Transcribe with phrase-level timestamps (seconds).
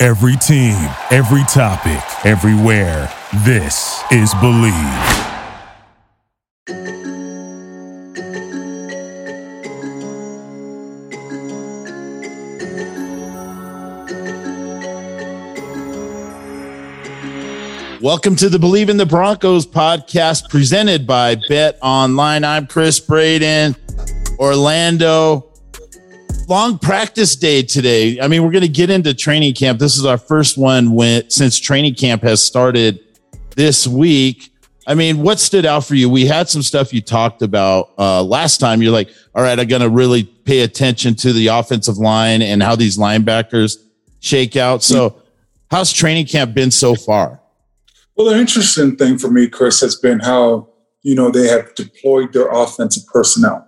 [0.00, 0.76] Every team,
[1.10, 3.12] every topic, everywhere.
[3.44, 4.72] This is Believe.
[18.00, 22.44] Welcome to the Believe in the Broncos podcast presented by Bet Online.
[22.44, 23.74] I'm Chris Braden,
[24.38, 25.47] Orlando.
[26.48, 28.18] Long practice day today.
[28.22, 29.78] I mean, we're going to get into training camp.
[29.78, 33.00] This is our first one when since training camp has started
[33.54, 34.50] this week.
[34.86, 36.08] I mean, what stood out for you?
[36.08, 38.80] We had some stuff you talked about uh, last time.
[38.80, 42.62] You're like, all right, I'm going to really pay attention to the offensive line and
[42.62, 43.76] how these linebackers
[44.20, 44.82] shake out.
[44.82, 45.20] So,
[45.70, 47.42] how's training camp been so far?
[48.16, 50.70] Well, the interesting thing for me, Chris, has been how,
[51.02, 53.67] you know, they have deployed their offensive personnel.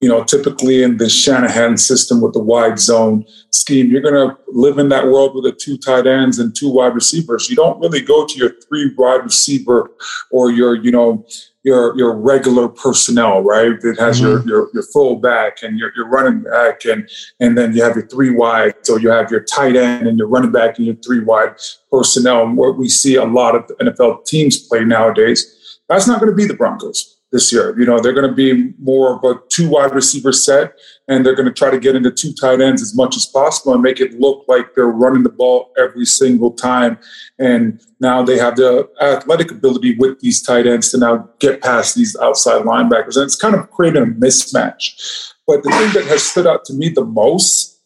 [0.00, 4.36] You know, typically in the Shanahan system with the wide zone scheme, you're going to
[4.48, 7.48] live in that world with the two tight ends and two wide receivers.
[7.48, 9.90] You don't really go to your three wide receiver
[10.30, 11.24] or your, you know,
[11.66, 13.72] your your regular personnel, right?
[13.82, 14.26] It has mm-hmm.
[14.26, 17.10] your your your full back and your, your running back and
[17.40, 18.74] and then you have your three wide.
[18.82, 21.56] So you have your tight end and your running back and your three wide
[21.90, 22.44] personnel.
[22.44, 26.36] And what we see a lot of NFL teams play nowadays, that's not going to
[26.36, 27.78] be the Broncos this year.
[27.78, 30.74] You know, they're going to be more of a two wide receiver set,
[31.08, 33.74] and they're going to try to get into two tight ends as much as possible
[33.74, 36.98] and make it look like they're running the ball every single time.
[37.38, 41.94] And now they have the athletic ability with these tight ends to now get past
[41.94, 43.16] these outside linebackers.
[43.16, 45.32] And it's kind of creating a mismatch.
[45.46, 47.80] But the thing that has stood out to me the most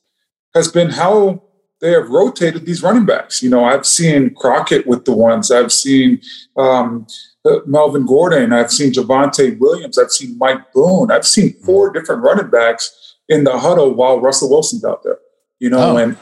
[0.55, 1.43] has been how
[1.81, 3.43] they have rotated these running backs.
[3.43, 6.21] You know, I've seen Crockett with the ones, I've seen
[6.57, 7.07] um,
[7.45, 8.53] Uh, Melvin Gordon.
[8.53, 9.99] I've seen Javonte Williams.
[9.99, 11.11] I've seen Mike Boone.
[11.11, 11.99] I've seen four mm-hmm.
[11.99, 15.19] different running backs in the huddle while Russell Wilson's out there.
[15.59, 15.97] You know, oh.
[15.97, 16.17] and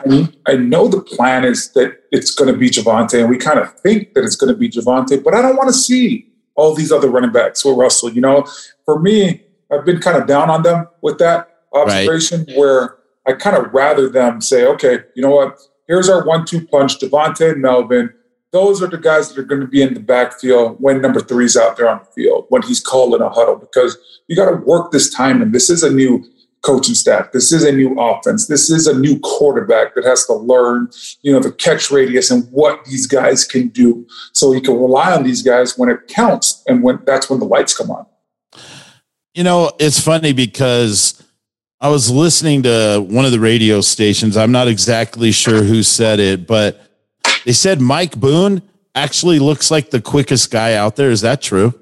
[0.46, 3.60] I, I, know the plan is that it's going to be Javonte, and we kind
[3.60, 6.74] of think that it's going to be Javonte, but I don't want to see all
[6.74, 8.12] these other running backs with Russell.
[8.12, 8.46] You know,
[8.84, 9.42] for me,
[9.72, 12.56] I've been kind of down on them with that observation right.
[12.56, 12.98] where
[13.28, 15.58] I kind of rather them say, okay, you know what?
[15.86, 18.12] Here's our one-two punch, Javonte and Melvin
[18.52, 21.56] those are the guys that are going to be in the backfield when number three's
[21.56, 24.90] out there on the field, when he's calling a huddle, because you got to work
[24.90, 25.42] this time.
[25.42, 26.24] And this is a new
[26.62, 27.32] coaching staff.
[27.32, 28.46] This is a new offense.
[28.46, 30.88] This is a new quarterback that has to learn,
[31.22, 34.06] you know, the catch radius and what these guys can do.
[34.32, 37.46] So he can rely on these guys when it counts and when that's when the
[37.46, 38.06] lights come on.
[39.34, 41.22] You know, it's funny because
[41.80, 44.36] I was listening to one of the radio stations.
[44.36, 46.87] I'm not exactly sure who said it, but
[47.48, 48.60] they said Mike Boone
[48.94, 51.10] actually looks like the quickest guy out there.
[51.10, 51.72] Is that true?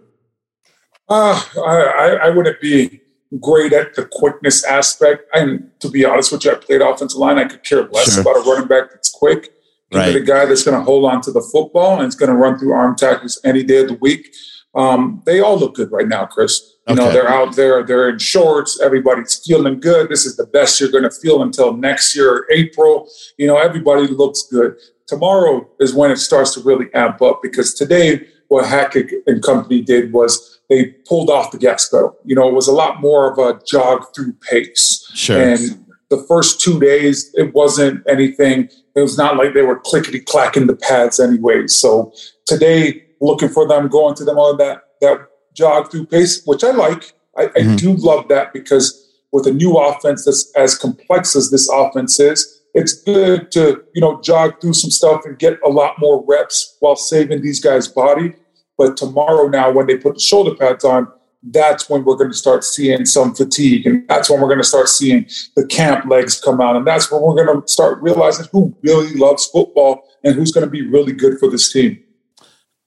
[1.09, 3.01] Uh, I, I wouldn't be
[3.41, 5.25] great at the quickness aspect.
[5.35, 7.39] And to be honest with you, I played offensive line.
[7.39, 8.21] I could care less sure.
[8.21, 9.51] about a running back that's quick.
[9.91, 10.15] Give right.
[10.15, 12.37] me the guy that's going to hold on to the football and it's going to
[12.37, 14.33] run through arm tackles any day of the week.
[14.77, 16.75] Um, they all look good right now, Chris.
[16.87, 17.03] You okay.
[17.03, 20.11] know, they're out there, they're in shorts, everybody's feeling good.
[20.11, 23.09] This is the best you're going to feel until next year, April.
[23.37, 27.75] You know, everybody looks good tomorrow is when it starts to really amp up because
[27.75, 32.17] today what Hackett and company did was they pulled off the gas pedal.
[32.25, 35.09] You know, it was a lot more of a jog through pace.
[35.15, 35.41] Sure.
[35.41, 38.69] And the first two days, it wasn't anything.
[38.95, 41.67] It was not like they were clickety clacking the pads anyway.
[41.67, 42.13] So
[42.47, 46.71] today, looking for them, going to them on that that jog through pace, which I
[46.71, 47.13] like.
[47.37, 47.73] I, mm-hmm.
[47.73, 49.03] I do love that because
[49.33, 54.01] with a new offense that's as complex as this offense is, it's good to you
[54.01, 57.89] know jog through some stuff and get a lot more reps while saving these guys'
[57.89, 58.35] body.
[58.79, 61.11] But tomorrow, now when they put the shoulder pads on,
[61.43, 64.65] that's when we're going to start seeing some fatigue, and that's when we're going to
[64.65, 68.47] start seeing the camp legs come out, and that's when we're going to start realizing
[68.53, 71.99] who really loves football and who's going to be really good for this team.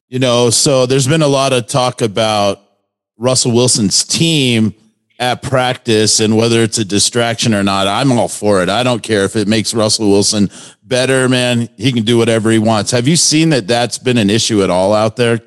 [0.07, 2.61] You know, so there's been a lot of talk about
[3.17, 4.75] Russell Wilson's team
[5.19, 8.69] at practice and whether it's a distraction or not, I'm all for it.
[8.69, 10.49] I don't care if it makes Russell Wilson
[10.81, 11.69] better, man.
[11.77, 12.91] He can do whatever he wants.
[12.91, 15.39] Have you seen that that's been an issue at all out there?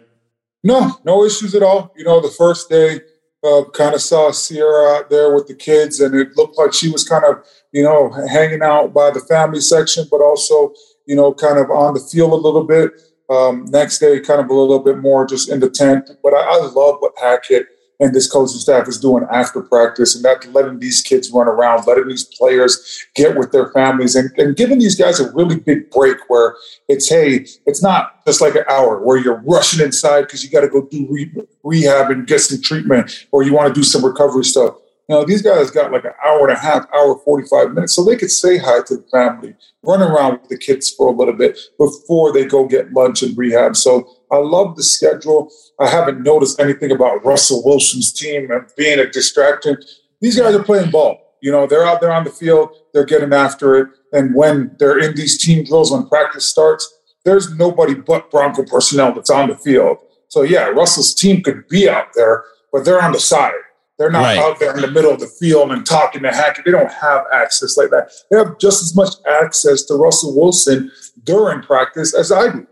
[0.63, 1.93] No, no issues at all.
[1.97, 3.01] You know, the first day,
[3.45, 6.89] uh, kind of saw Ciara out there with the kids, and it looked like she
[6.89, 10.73] was kind of, you know, hanging out by the family section, but also
[11.07, 12.93] you know, kind of on the field a little bit.
[13.31, 16.11] Um, next day, kind of a little bit more just in the tent.
[16.23, 17.67] But I, I love what Hackett
[18.01, 21.87] and this coaching staff is doing after practice and that letting these kids run around,
[21.87, 25.91] letting these players get with their families and, and giving these guys a really big
[25.91, 26.57] break where
[26.89, 30.63] it's, hey, it's not just like an hour where you're rushing inside because you got
[30.63, 34.05] to go do re- rehab and get some treatment or you want to do some
[34.05, 34.75] recovery stuff.
[35.09, 38.05] You know, these guys got like an hour and a half, hour, 45 minutes, so
[38.05, 41.35] they could say hi to the family, run around with the kids for a little
[41.35, 43.77] bit before they go get lunch and rehab.
[43.77, 45.51] So I love the schedule.
[45.79, 49.77] I haven't noticed anything about Russell Wilson's team being a distraction.
[50.21, 51.19] These guys are playing ball.
[51.43, 53.89] You know, they're out there on the field, they're getting after it.
[54.13, 56.93] And when they're in these team drills, when practice starts,
[57.25, 59.99] there's nobody but Bronco personnel that's on the field.
[60.29, 63.53] So, yeah, Russell's team could be out there, but they're on the side.
[63.99, 64.39] They're not right.
[64.39, 66.65] out there in the middle of the field and talking to Hackett.
[66.65, 68.11] They don't have access like that.
[68.31, 70.91] They have just as much access to Russell Wilson
[71.25, 72.67] during practice as I do.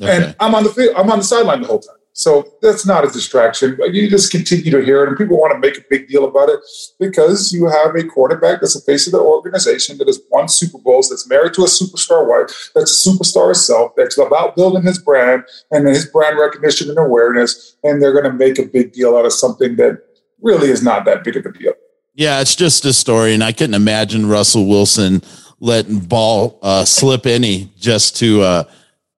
[0.00, 0.26] Okay.
[0.26, 0.94] And I'm on the field.
[0.96, 1.96] I'm on the sideline the whole time.
[2.16, 3.76] So that's not a distraction.
[3.90, 6.48] You just continue to hear it, and people want to make a big deal about
[6.48, 6.60] it
[7.00, 10.78] because you have a quarterback that's the face of the organization that has won Super
[10.78, 15.00] Bowls, that's married to a superstar wife, that's a superstar herself, that's about building his
[15.00, 15.42] brand
[15.72, 19.26] and his brand recognition and awareness, and they're going to make a big deal out
[19.26, 19.98] of something that
[20.40, 21.72] really is not that big of a deal.
[22.14, 25.20] Yeah, it's just a story, and I couldn't imagine Russell Wilson
[25.58, 28.64] letting ball uh, slip any just to, uh,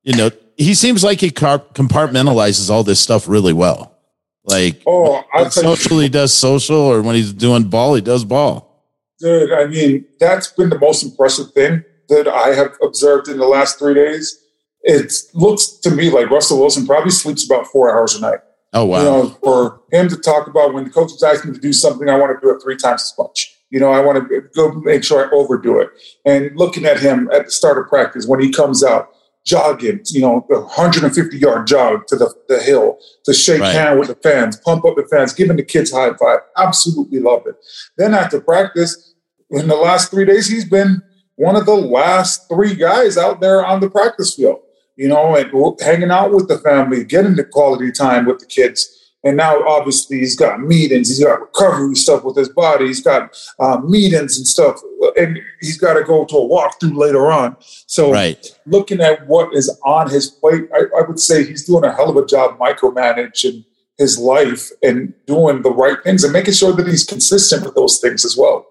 [0.02, 3.96] you know, he seems like he compartmentalizes all this stuff really well.
[4.44, 8.84] Like, oh, I social, he does social, or when he's doing ball, he does ball.
[9.18, 13.46] Dude, I mean, that's been the most impressive thing that I have observed in the
[13.46, 14.38] last three days.
[14.82, 18.38] It looks to me like Russell Wilson probably sleeps about four hours a night.
[18.72, 18.98] Oh wow!
[18.98, 21.72] You know, for him to talk about when the coach is asking me to do
[21.72, 23.52] something, I want to do it three times as much.
[23.70, 25.88] You know, I want to go make sure I overdo it.
[26.24, 29.10] And looking at him at the start of practice when he comes out
[29.46, 33.72] jogging, you know, the 150 yard jog to the, the hill to shake right.
[33.72, 36.40] hand with the fans, pump up the fans, giving the kids high five.
[36.58, 37.54] Absolutely love it.
[37.96, 39.14] Then after practice,
[39.50, 41.00] in the last three days, he's been
[41.36, 44.60] one of the last three guys out there on the practice field
[44.96, 48.95] you know, and hanging out with the family, getting the quality time with the kids.
[49.24, 53.36] And now, obviously, he's got meetings, he's got recovery stuff with his body, he's got
[53.58, 54.80] uh, meetings and stuff,
[55.16, 57.56] and he's got to go to a walkthrough later on.
[57.60, 58.46] So, right.
[58.66, 62.10] looking at what is on his plate, I, I would say he's doing a hell
[62.10, 63.64] of a job micromanaging
[63.98, 67.98] his life and doing the right things and making sure that he's consistent with those
[67.98, 68.66] things as well.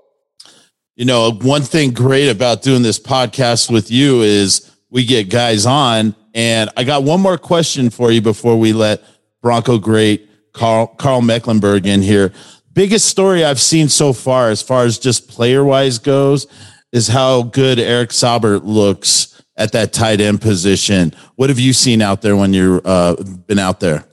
[0.95, 5.65] You know, one thing great about doing this podcast with you is we get guys
[5.65, 6.15] on.
[6.33, 9.03] And I got one more question for you before we let
[9.41, 12.31] Bronco great Karl, Karl Mecklenburg in here.
[12.73, 16.47] Biggest story I've seen so far, as far as just player wise goes,
[16.91, 21.13] is how good Eric Saubert looks at that tight end position.
[21.35, 23.15] What have you seen out there when you've uh,
[23.47, 24.05] been out there?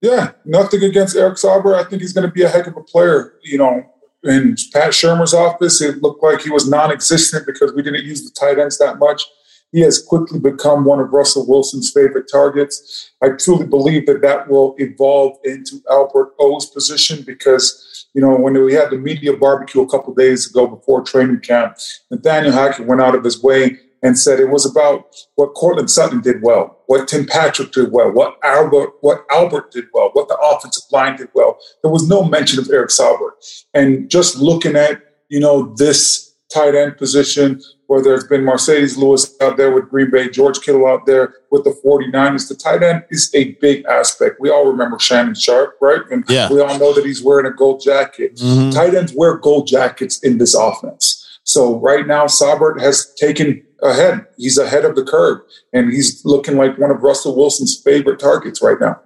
[0.00, 1.74] Yeah, nothing against Eric Saubert.
[1.74, 3.34] I think he's going to be a heck of a player.
[3.42, 8.04] You know, in Pat Shurmur's office, it looked like he was non-existent because we didn't
[8.04, 9.24] use the tight ends that much.
[9.72, 13.10] He has quickly become one of Russell Wilson's favorite targets.
[13.22, 18.54] I truly believe that that will evolve into Albert O's position because, you know, when
[18.64, 21.76] we had the media barbecue a couple days ago before training camp,
[22.10, 26.20] Nathaniel Hackett went out of his way and said it was about what Courtland Sutton
[26.20, 30.36] did well, what Tim Patrick did well, what Albert, what Albert did well, what the
[30.36, 31.58] offensive line did well.
[31.82, 33.32] There was no mention of Eric Saubert.
[33.74, 39.34] And just looking at, you know, this tight end position, whether it's been Marcedes Lewis
[39.40, 43.04] out there with Green Bay, George Kittle out there with the 49ers, the tight end
[43.10, 44.40] is a big aspect.
[44.40, 46.02] We all remember Shannon Sharpe, right?
[46.10, 46.50] And yeah.
[46.50, 48.36] we all know that he's wearing a gold jacket.
[48.36, 48.70] Mm-hmm.
[48.70, 51.22] Tight ends wear gold jackets in this offense.
[51.44, 54.26] So right now, Saubert has taken ahead.
[54.36, 58.60] He's ahead of the curve, and he's looking like one of Russell Wilson's favorite targets
[58.62, 59.00] right now.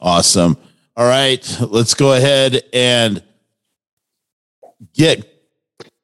[0.00, 0.56] Awesome.
[0.96, 3.22] All right, let's go ahead and
[4.94, 5.37] get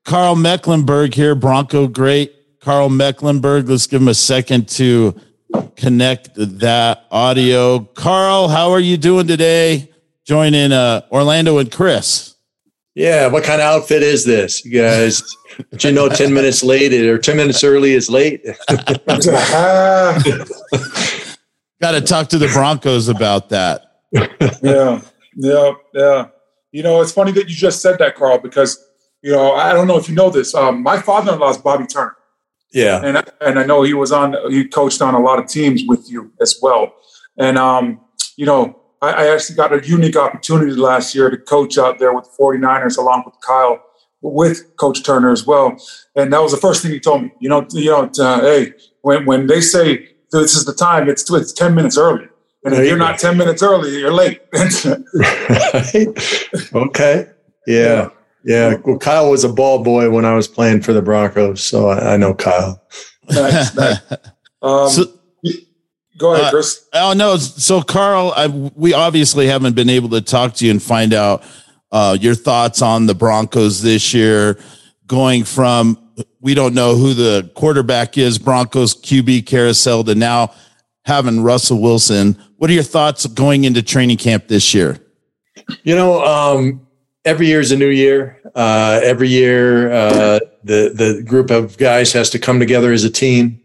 [0.05, 2.61] Karl Mecklenburg here, Bronco great.
[2.61, 5.19] Karl Mecklenburg, let's give him a second to
[5.77, 7.81] connect that audio.
[7.81, 9.91] Karl, how are you doing today?
[10.25, 12.35] Joining uh, Orlando and Chris.
[12.95, 15.23] Yeah, what kind of outfit is this, you guys?
[15.71, 18.45] But you know, 10 minutes late or 10 minutes early is late.
[18.69, 20.23] Got
[21.93, 24.01] to talk to the Broncos about that.
[24.63, 25.01] Yeah,
[25.35, 26.27] yeah, yeah.
[26.73, 28.79] You know, it's funny that you just said that, Karl, because
[29.25, 30.55] you know, I don't know if you know this.
[30.55, 32.15] Um, my father-in-law is Bobby Turner.
[32.73, 34.37] Yeah, and I, and I know he was on.
[34.51, 36.93] He coached on a lot of teams with you as well.
[37.39, 38.01] And um,
[38.37, 42.13] you know, I, I actually got a unique opportunity last year to coach out there
[42.13, 43.83] with the 49ers along with Kyle,
[44.21, 45.75] with Coach Turner as well.
[46.15, 47.33] And that was the first thing he told me.
[47.41, 51.31] You know, you know, uh, hey, when when they say this is the time, it's
[51.33, 52.29] it's ten minutes early.
[52.63, 54.41] And if you're not 10 minutes early, you're late.
[54.55, 56.09] right.
[56.75, 57.29] Okay.
[57.67, 58.09] Yeah.
[58.45, 58.77] Yeah.
[58.85, 61.65] Well, Kyle was a ball boy when I was playing for the Broncos.
[61.65, 62.83] So I, I know Kyle.
[63.31, 63.99] nice, nice.
[64.63, 65.05] Um, so,
[66.17, 66.89] go ahead, uh, Chris.
[66.91, 67.37] Uh, oh, no.
[67.37, 71.45] So, Karl, I, we obviously haven't been able to talk to you and find out
[71.93, 74.59] uh, your thoughts on the Broncos this year,
[75.07, 75.99] going from
[76.41, 80.53] we don't know who the quarterback is, Broncos QB carousel, to now
[81.05, 82.39] having Russell Wilson.
[82.57, 84.99] What are your thoughts going into training camp this year?
[85.83, 86.84] You know, um,
[87.25, 88.41] every year is a new year.
[88.55, 93.11] Uh, every year, uh, the the group of guys has to come together as a
[93.11, 93.61] team.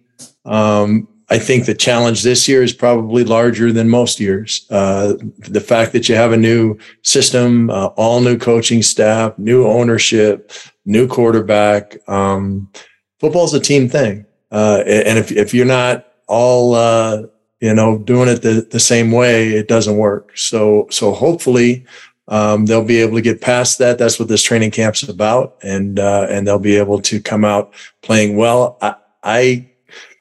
[0.46, 4.66] Um, I think the challenge this year is probably larger than most years.
[4.72, 9.68] Uh, the fact that you have a new system, uh, all new coaching staff, new
[9.68, 10.52] ownership,
[10.86, 11.98] new quarterback.
[12.10, 12.72] Um,
[13.20, 17.24] football's a team thing, uh, and if if you're not all uh,
[17.60, 20.36] you know doing it the, the same way, it doesn't work.
[20.36, 21.86] So so hopefully
[22.30, 23.98] um, they'll be able to get past that.
[23.98, 27.74] That's what this training camp's about, and uh, and they'll be able to come out
[28.02, 28.78] playing well.
[28.82, 29.70] I I,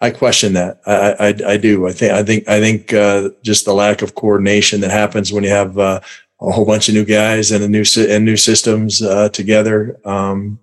[0.01, 0.81] I question that.
[0.87, 1.87] I, I, I do.
[1.87, 5.45] I think I think I think uh, just the lack of coordination that happens when
[5.45, 6.01] you have uh,
[6.41, 10.01] a whole bunch of new guys and a new and new systems uh, together.
[10.05, 10.59] Um,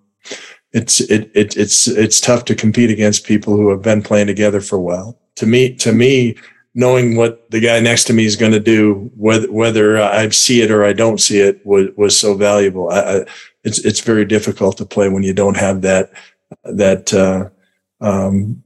[0.73, 4.61] it's it, it it's it's tough to compete against people who have been playing together
[4.61, 5.19] for a while.
[5.35, 6.37] To me, to me,
[6.75, 10.61] knowing what the guy next to me is going to do, whether whether I see
[10.61, 12.91] it or I don't see it, was was so valuable.
[12.91, 13.25] I,
[13.63, 16.11] it's it's very difficult to play when you don't have that
[16.65, 17.49] that uh,
[18.05, 18.61] um,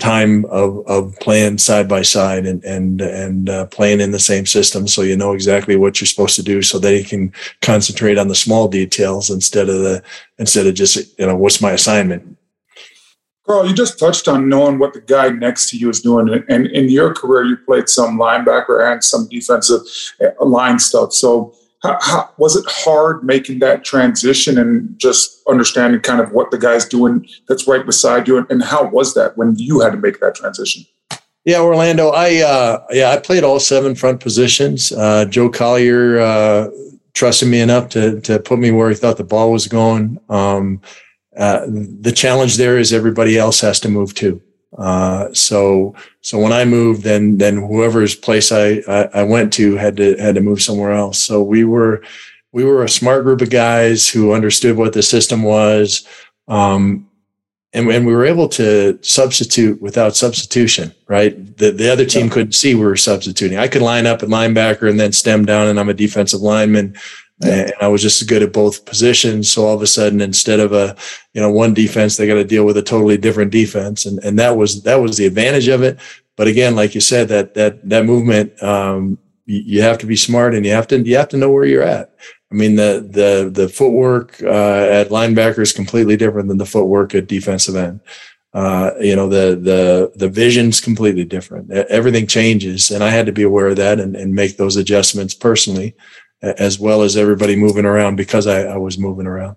[0.00, 4.44] time of of playing side by side and and and uh, playing in the same
[4.44, 8.18] system, so you know exactly what you're supposed to do, so that you can concentrate
[8.18, 10.02] on the small details instead of the
[10.38, 12.36] instead of just you know what's my assignment
[13.46, 16.44] Karl, you just touched on knowing what the guy next to you is doing.
[16.48, 19.80] And in your career, you played some linebacker and some defensive
[20.20, 21.12] uh, line stuff.
[21.12, 26.52] So, how, how, was it hard making that transition and just understanding kind of what
[26.52, 28.46] the guy's doing that's right beside you?
[28.48, 30.84] And how was that when you had to make that transition?
[31.44, 32.10] Yeah, Orlando.
[32.10, 34.92] I uh, yeah, I played all seven front positions.
[34.92, 36.70] Uh, Joe Collier uh,
[37.14, 40.20] trusted me enough to to put me where he thought the ball was going.
[40.28, 40.80] Um,
[41.36, 44.40] uh, the challenge there is everybody else has to move too.
[44.76, 49.76] Uh, so, so when I moved, then, then whoever's place I, I, I, went to
[49.76, 51.18] had to, had to move somewhere else.
[51.18, 52.02] So we were,
[52.52, 56.06] we were a smart group of guys who understood what the system was.
[56.48, 57.08] Um,
[57.74, 61.56] and, and we were able to substitute without substitution, right?
[61.56, 63.58] The, the other team couldn't see we were substituting.
[63.58, 66.96] I could line up at linebacker and then stem down and I'm a defensive lineman
[67.42, 69.50] and I was just as good at both positions.
[69.50, 70.96] So all of a sudden, instead of a
[71.34, 74.38] you know one defense, they got to deal with a totally different defense, and and
[74.38, 75.98] that was that was the advantage of it.
[76.36, 80.16] But again, like you said, that that that movement, um, you, you have to be
[80.16, 82.14] smart and you have to you have to know where you're at.
[82.50, 87.14] I mean, the the the footwork uh, at linebacker is completely different than the footwork
[87.14, 88.00] at defensive end.
[88.54, 91.70] Uh, you know, the the the vision's completely different.
[91.70, 95.32] Everything changes, and I had to be aware of that and, and make those adjustments
[95.32, 95.96] personally
[96.42, 99.56] as well as everybody moving around because I, I was moving around.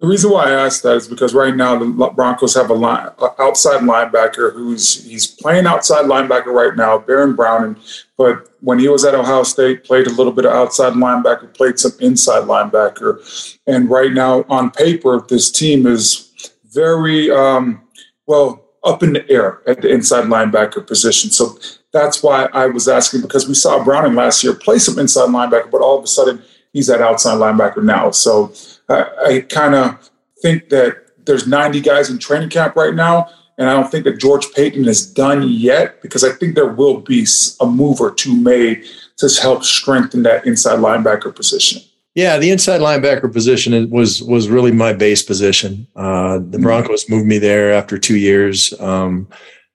[0.00, 3.10] The reason why I asked that is because right now the Broncos have a line,
[3.38, 7.76] outside linebacker who's he's playing outside linebacker right now, Baron Browning.
[8.16, 11.78] But when he was at Ohio State, played a little bit of outside linebacker, played
[11.78, 16.32] some inside linebacker, and right now on paper this team is
[16.64, 17.82] very um,
[18.26, 21.30] well up in the air at the inside linebacker position.
[21.30, 21.58] So
[21.92, 25.70] that's why I was asking because we saw Browning last year play some inside linebacker,
[25.70, 26.42] but all of a sudden
[26.72, 28.10] he's that outside linebacker now.
[28.10, 28.52] So
[28.88, 30.10] uh, I kind of
[30.42, 33.28] think that there's 90 guys in training camp right now.
[33.58, 37.00] And I don't think that George Paton is done yet because I think there will
[37.00, 37.26] be
[37.60, 38.84] a move or two made
[39.18, 41.82] to help strengthen that inside linebacker position.
[42.14, 45.86] Yeah, the inside linebacker position was was really my base position.
[45.94, 46.62] Uh, the mm-hmm.
[46.62, 48.74] Broncos moved me there after two years.
[48.80, 49.28] Um,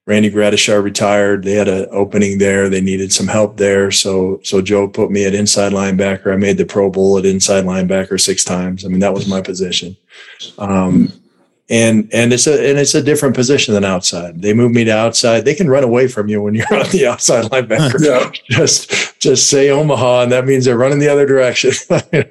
[0.08, 1.44] Randy Gradishar retired.
[1.44, 2.70] They had an opening there.
[2.70, 3.90] They needed some help there.
[3.90, 6.32] So, so Joe put me at inside linebacker.
[6.32, 8.86] I made the Pro Bowl at inside linebacker six times.
[8.86, 9.98] I mean, that was my position.
[10.60, 11.12] Um,
[11.72, 14.44] and, and it's a, and it's a different position than outside.
[14.44, 15.44] They move me to outside.
[15.44, 18.00] They can run away from you when you're on the outside linebacker.
[18.00, 18.32] yeah.
[18.50, 20.22] Just, just say Omaha.
[20.22, 21.72] And that means they're running the other direction.
[22.14, 22.24] yeah,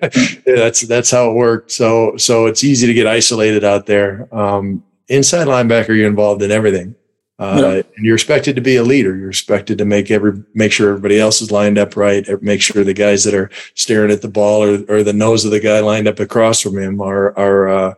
[0.47, 1.73] that's, that's how it worked.
[1.73, 4.29] So, so it's easy to get isolated out there.
[4.33, 6.95] Um, inside linebacker, you're involved in everything.
[7.37, 7.83] Uh, yeah.
[7.97, 9.17] and you're expected to be a leader.
[9.17, 12.25] You're expected to make every make sure everybody else is lined up right.
[12.43, 15.51] Make sure the guys that are staring at the ball or, or the nose of
[15.51, 17.95] the guy lined up across from him are are uh,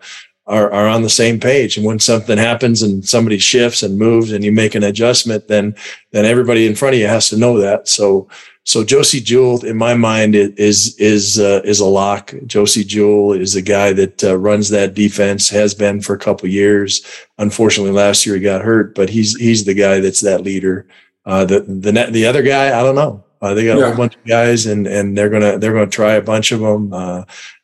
[0.47, 1.77] are, are on the same page.
[1.77, 5.75] And when something happens and somebody shifts and moves and you make an adjustment, then,
[6.13, 7.89] then everybody in front of you has to know that.
[7.89, 8.29] So,
[8.67, 12.35] so Josey Jewell, in my mind, is is uh, is a lock.
[12.47, 16.49] Josey Jewell is a guy that uh, runs that defense, has been for a couple
[16.49, 17.07] years.
[17.39, 20.89] Unfortunately, last year he got hurt, but he's he's the guy that's that leader.
[21.25, 23.23] Uh, the the the other guy, I don't know.
[23.41, 23.85] Uh, they got yeah.
[23.85, 26.59] a whole bunch of guys, and and they're gonna they're gonna try a bunch of
[26.59, 26.93] them.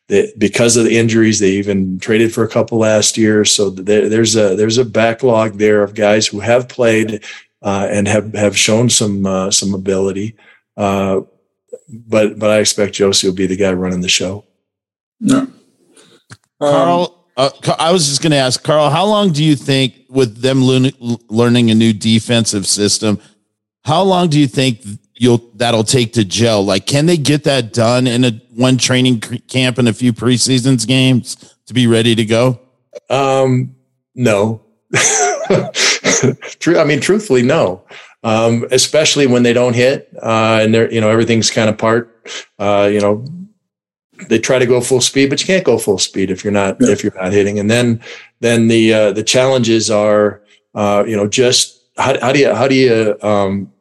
[0.09, 3.45] They, because of the injuries, they even traded for a couple last year.
[3.45, 7.23] So there, there's a there's a backlog there of guys who have played
[7.61, 10.35] uh, and have have shown some uh, some ability.
[10.75, 11.21] Uh,
[11.89, 14.45] but but I expect Josey will be the guy running the show.
[15.19, 15.45] Yeah.
[16.59, 19.95] Um, Karl, uh, I was just going to ask Karl, how long do you think
[20.09, 23.19] with them learning a new defensive system?
[23.85, 24.81] How long do you think
[25.23, 26.63] you'll that'll take to gel?
[26.63, 30.85] Like, can they get that done in a one training camp and a few preseasons
[30.85, 32.59] games to be ready to go?
[33.09, 33.75] Um,
[34.13, 34.61] no.
[36.59, 36.77] True.
[36.77, 37.83] I mean, truthfully, no
[38.23, 42.09] um, especially when they don't hit uh, and they're you know everything's kind of part.
[42.57, 43.25] Uh, you know,
[44.29, 46.77] they try to go full speed, but you can't go full speed if you're not
[46.79, 46.91] yeah.
[46.91, 47.59] if you're not hitting.
[47.59, 48.01] And then
[48.39, 50.41] then the uh, the challenges are
[50.73, 53.71] uh, you know just how, how do you how do you um,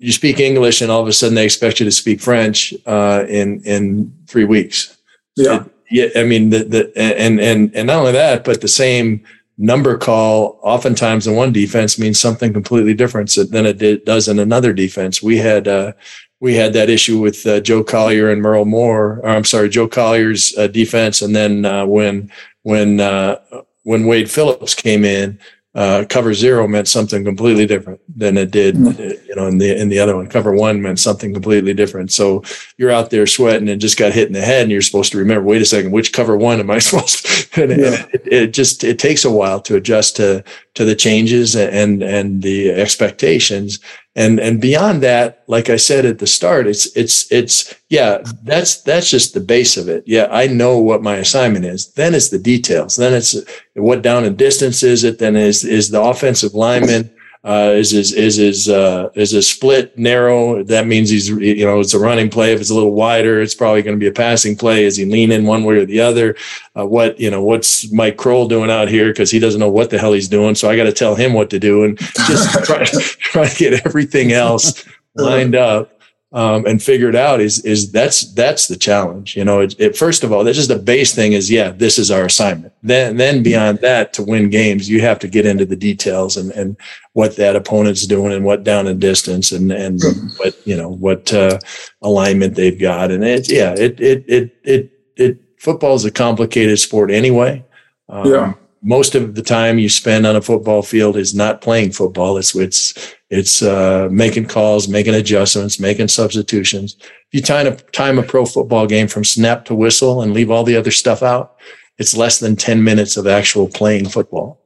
[0.00, 3.24] you speak English and all of a sudden they expect you to speak French uh,
[3.28, 4.96] in in three weeks.
[5.36, 5.64] Yeah.
[5.64, 9.22] It, yeah, I mean the the and and and not only that, but the same
[9.58, 14.38] number call oftentimes in one defense means something completely different than it did, does in
[14.38, 15.22] another defense.
[15.22, 15.92] We had uh,
[16.40, 19.20] we had that issue with uh, Joe Collier and Merle Moore.
[19.22, 23.36] Or, I'm sorry, Joe Collier's uh, defense, and then uh, when when uh,
[23.82, 25.38] when Wade Phillips came in,
[25.72, 29.26] uh, cover zero meant something completely different than it did, mm-hmm.
[29.28, 30.26] you know, in the in the other one.
[30.26, 32.10] Cover one meant something completely different.
[32.10, 32.42] So
[32.76, 35.18] you're out there sweating and just got hit in the head, and you're supposed to
[35.18, 35.44] remember.
[35.44, 37.24] Wait a second, which cover one am I supposed?
[37.24, 37.62] to?
[37.62, 38.06] and yeah.
[38.12, 40.42] it, it, just it takes a while to adjust to
[40.74, 43.80] to the changes and and the expectations.
[44.16, 48.82] And and beyond that like i said at the start it's it's it's yeah that's
[48.82, 50.02] that's just the base of it.
[50.06, 51.92] Yeah i know what my assignment is.
[51.92, 52.96] Then it's the details.
[52.96, 53.36] Then it's
[53.74, 55.18] what down and distance is it?
[55.18, 57.10] Then is is the offensive lineman
[57.42, 60.62] uh, is is is is uh, is a split narrow.
[60.62, 62.52] That means he's you know it's a running play.
[62.52, 64.84] If it's a little wider, it's probably going to be a passing play.
[64.84, 66.36] Is he leaning one way or the other?
[66.78, 69.88] Uh, what you know what's Mike Croel doing out here because he doesn't know what
[69.88, 70.54] the hell he's doing.
[70.54, 73.86] So I got to tell him what to do and just try, try to get
[73.86, 75.99] everything else lined up
[76.32, 79.36] um, and figured out is is that's that's the challenge.
[79.36, 81.98] You know, it, it, first of all, that's just the base thing is yeah, this
[81.98, 82.72] is our assignment.
[82.82, 86.52] Then then beyond that, to win games, you have to get into the details and
[86.52, 86.76] and
[87.14, 90.00] what that opponent's doing and what down and distance and and
[90.36, 91.58] what you know what uh,
[92.02, 93.10] alignment they've got.
[93.10, 97.64] And it yeah, it it it it it football is a complicated sport anyway.
[98.08, 101.92] Um, yeah most of the time you spend on a football field is not playing
[101.92, 102.38] football.
[102.38, 106.96] It's it's it's uh, making calls, making adjustments, making substitutions.
[107.00, 110.50] If you time a time a pro football game from snap to whistle and leave
[110.50, 111.56] all the other stuff out,
[111.96, 114.60] it's less than ten minutes of actual playing football.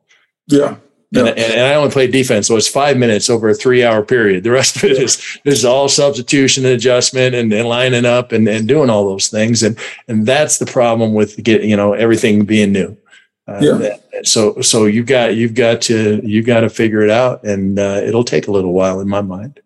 [0.47, 0.77] Yeah.
[1.17, 4.43] And, and, and, I only play defense, so it's five minutes over a three-hour period.
[4.43, 8.49] The rest of it is is all substitution and adjustment and, and lining up and,
[8.49, 9.63] and doing all those things.
[9.63, 12.97] And and that's the problem with getting you know everything being new.
[13.47, 14.23] Uh, yeah.
[14.23, 18.01] So so you've got you've got to you've got to figure it out, and uh,
[18.03, 19.61] it'll take a little while in my mind.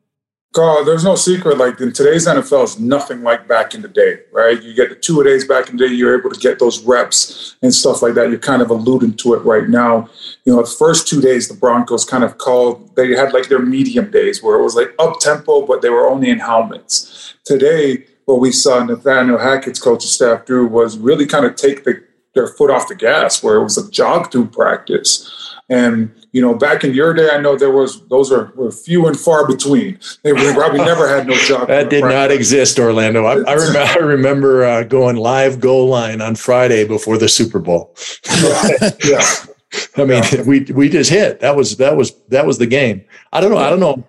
[0.53, 1.59] God, there's no secret.
[1.59, 4.61] Like in today's NFL is nothing like back in the day, right?
[4.61, 7.57] You get the two days back in the day, you're able to get those reps
[7.63, 8.31] and stuff like that.
[8.31, 10.09] You're kind of alluding to it right now.
[10.45, 13.61] You know, the first two days, the Broncos kind of called, they had like their
[13.61, 17.35] medium days where it was like up tempo, but they were only in helmets.
[17.45, 22.03] Today, what we saw Nathaniel Hackett's coaching staff do was really kind of take the
[22.39, 25.35] their foot off the gas where it was a jog through practice.
[25.69, 29.07] And you know, back in your day, I know there was those are were few
[29.07, 29.99] and far between.
[30.23, 31.69] They probably never had no jog.
[31.69, 32.17] that did practice.
[32.17, 33.25] not exist, Orlando.
[33.25, 37.59] I, I remember, I remember uh, going live goal line on Friday before the Super
[37.59, 37.95] Bowl.
[38.41, 38.91] yeah.
[39.05, 39.27] yeah.
[39.99, 40.43] I mean, yeah.
[40.43, 41.41] we we just hit.
[41.41, 43.05] That was that was that was the game.
[43.33, 43.59] I don't know.
[43.59, 44.07] I don't know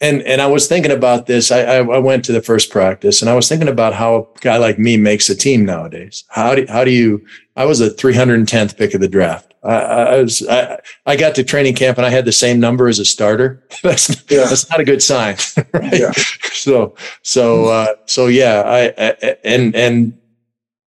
[0.00, 1.50] and and I was thinking about this.
[1.50, 4.56] I, I, went to the first practice, and I was thinking about how a guy
[4.56, 6.24] like me makes a team nowadays.
[6.28, 7.24] How do how do you?
[7.60, 9.52] I was a 310th pick of the draft.
[9.62, 12.88] I, I was I, I got to training camp and I had the same number
[12.88, 13.62] as a starter.
[13.82, 14.44] that's yeah.
[14.44, 15.36] that's not a good sign,
[15.74, 16.00] right?
[16.00, 16.12] Yeah.
[16.52, 18.62] So so uh, so yeah.
[18.64, 20.18] I, I, and and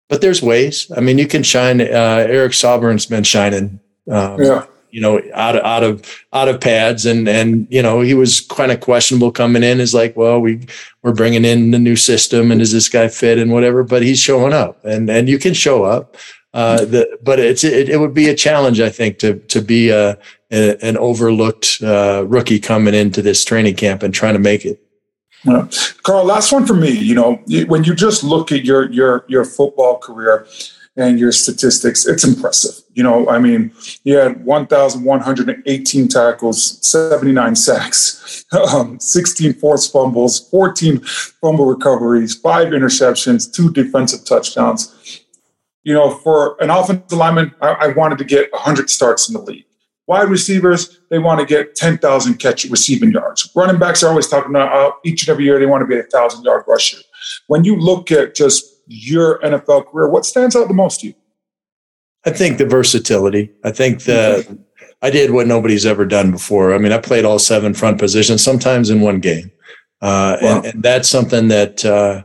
[0.08, 0.90] but there's ways.
[0.96, 1.82] I mean, you can shine.
[1.82, 3.82] Uh, Eric Saubert's been shining.
[4.10, 8.02] Um, yeah you know, out of out of out of pads, and and you know
[8.02, 9.80] he was kind of questionable coming in.
[9.80, 10.68] Is like, well, we
[11.02, 13.84] we're bringing in the new system, and is this guy fit and whatever?
[13.84, 16.18] But he's showing up, and and you can show up.
[16.54, 19.90] Uh, the, but it's it, it, would be a challenge, I think, to to be
[19.90, 20.18] a,
[20.52, 24.82] a an overlooked uh, rookie coming into this training camp and trying to make it.
[25.46, 25.68] Yeah.
[26.04, 26.92] Karl, last one for me.
[26.92, 27.36] You know,
[27.68, 30.46] when you just look at your your your football career
[30.98, 32.84] and your statistics, it's impressive.
[32.94, 33.72] You know, I mean,
[34.04, 43.52] you had 1,118 tackles, 79 sacks, um, 16 forced fumbles, 14 fumble recoveries, five interceptions,
[43.52, 45.21] two defensive touchdowns.
[45.84, 49.42] You know, for an offensive lineman, I, I wanted to get 100 starts in the
[49.42, 49.66] league.
[50.08, 53.50] Wide receivers, they want to get 10,000 catch receiving yards.
[53.56, 55.98] Running backs are always talking about uh, each and every year they want to be
[55.98, 56.98] a thousand yard rusher.
[57.48, 61.14] When you look at just your NFL career, what stands out the most to you?
[62.26, 63.52] I think the versatility.
[63.64, 64.60] I think the
[65.02, 66.74] I did what nobody's ever done before.
[66.74, 69.52] I mean, I played all seven front positions, sometimes in one game,
[70.02, 70.58] uh, wow.
[70.58, 72.24] and, and, that's something that uh,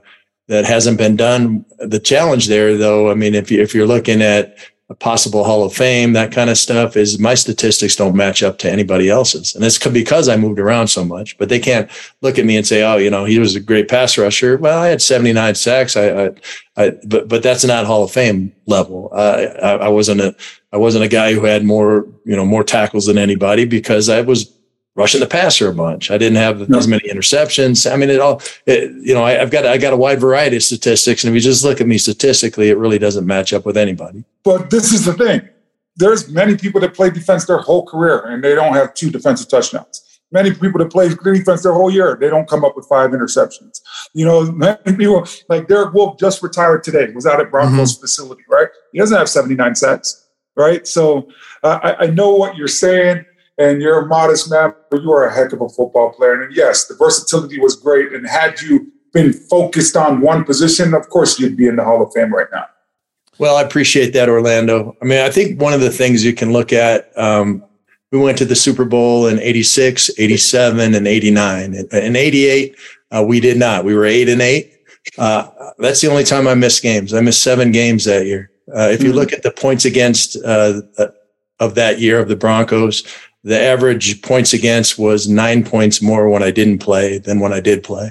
[0.48, 1.64] that hasn't been done.
[1.78, 4.56] The challenge there, though, I mean, if you, if you're looking at
[4.88, 8.58] a possible Hall of Fame, that kind of stuff is my statistics don't match up
[8.58, 9.52] to anybody else's.
[9.54, 12.64] And it's because I moved around so much, but they can't look at me and
[12.64, 14.56] say, Oh, you know, he was a great pass rusher.
[14.58, 15.96] Well, I had 79 sacks.
[15.96, 16.30] I, I,
[16.76, 19.10] I but, but that's not Hall of Fame level.
[19.12, 20.36] I, I, I wasn't a,
[20.72, 24.20] I wasn't a guy who had more, you know, more tackles than anybody because I
[24.20, 24.52] was
[24.96, 26.10] rushing the passer a bunch.
[26.10, 26.78] I didn't have no.
[26.78, 27.90] as many interceptions.
[27.90, 30.56] I mean, it all, it, you know, I, have got, I got a wide variety
[30.56, 31.22] of statistics.
[31.22, 34.24] And if you just look at me statistically, it really doesn't match up with anybody.
[34.42, 35.48] But this is the thing.
[35.96, 39.48] There's many people that play defense their whole career and they don't have two defensive
[39.48, 40.02] touchdowns.
[40.32, 43.80] Many people that play defense their whole year, they don't come up with five interceptions.
[44.12, 48.00] You know, many people like Derek Wolfe just retired today, was out at Broncos mm-hmm.
[48.00, 48.68] facility, right?
[48.92, 50.86] He doesn't have 79 sacks, right?
[50.86, 51.28] So
[51.62, 53.24] uh, I, I know what you're saying
[53.58, 56.42] and you're a modest man, but you are a heck of a football player.
[56.42, 58.12] And yes, the versatility was great.
[58.12, 62.02] And had you been focused on one position, of course, you'd be in the Hall
[62.02, 62.66] of Fame right now.
[63.38, 64.96] Well, I appreciate that, Orlando.
[65.02, 67.64] I mean, I think one of the things you can look at, um,
[68.12, 71.74] we went to the Super Bowl in 86, 87, and 89.
[71.92, 72.76] In 88,
[73.10, 73.84] uh, we did not.
[73.84, 74.72] We were eight and eight.
[75.18, 77.14] Uh, that's the only time I missed games.
[77.14, 78.50] I missed seven games that year.
[78.74, 79.16] Uh, if you hmm.
[79.16, 81.08] look at the points against uh, uh,
[81.60, 83.04] of that year of the Broncos,
[83.46, 87.60] the average points against was nine points more when I didn't play than when I
[87.60, 88.10] did play.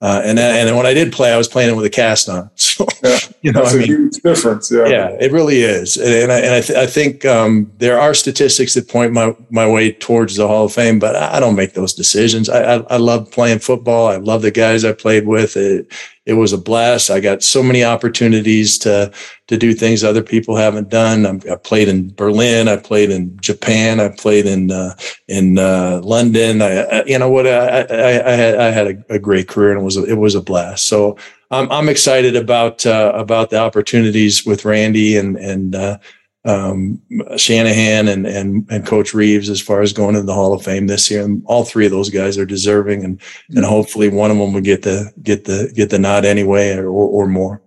[0.00, 2.50] Uh, and and when I did play, I was playing it with a cast on.
[2.56, 4.70] So, yeah, you know, that's I mean, a huge difference.
[4.70, 5.96] Yeah, yeah, it really is.
[5.96, 9.68] And I, and I, th- I think um, there are statistics that point my, my
[9.68, 12.48] way towards the Hall of Fame, but I don't make those decisions.
[12.48, 14.06] I, I, I love playing football.
[14.06, 15.56] I love the guys I played with.
[15.56, 15.92] It,
[16.24, 17.10] it was a blast.
[17.10, 19.12] I got so many opportunities to
[19.48, 21.26] to do things other people haven't done.
[21.26, 22.68] I'm, i played in Berlin.
[22.68, 23.98] I played in Japan.
[23.98, 24.94] I played in uh,
[25.26, 26.62] in uh, London.
[26.62, 27.48] I, I, you know what?
[27.48, 30.16] I, I, I had I had a, a, great career and it was a, it
[30.16, 30.86] was a blast.
[30.86, 31.18] So
[31.52, 35.98] I'm I'm excited about uh, about the opportunities with Randy and and uh,
[36.46, 37.00] um,
[37.36, 40.86] Shanahan and, and and Coach Reeves as far as going to the Hall of Fame
[40.86, 41.22] this year.
[41.22, 43.20] And all three of those guys are deserving, and
[43.54, 46.88] and hopefully one of them will get the get the get the nod anyway, or
[46.88, 47.60] or more.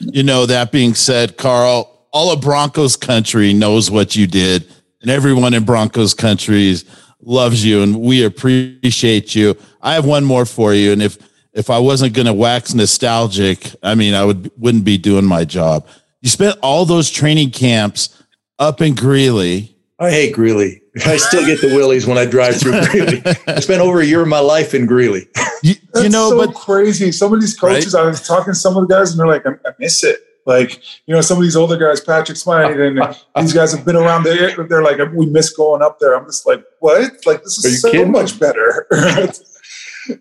[0.00, 4.66] You know, that being said, Karl, all of Broncos country knows what you did,
[5.02, 6.74] and everyone in Broncos country
[7.20, 9.58] loves you, and we appreciate you.
[9.82, 11.18] I have one more for you, and if
[11.52, 15.44] if I wasn't going to wax nostalgic, I mean, I would wouldn't be doing my
[15.44, 15.86] job.
[16.20, 18.22] You spent all those training camps
[18.58, 19.76] up in Greeley.
[19.98, 20.82] I hate Greeley.
[21.06, 23.22] I still get the willies when I drive through Greeley.
[23.46, 25.28] I spent over a year of my life in Greeley.
[25.62, 27.12] You, you know, so but crazy.
[27.12, 28.04] Some of these coaches, right?
[28.04, 30.20] I was talking to some of the guys, and they're like, I, I miss it.
[30.46, 32.98] Like, you know, some of these older guys, Patrick Smyth, and
[33.36, 34.56] these guys have been around there.
[34.66, 36.14] They're like, we miss going up there.
[36.14, 37.12] I'm just like, what?
[37.26, 38.10] Like, this is so kidding?
[38.10, 38.86] much better.